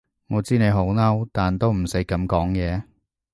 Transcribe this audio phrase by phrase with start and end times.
[0.29, 2.81] 我知你好嬲，但都唔使噉講嘢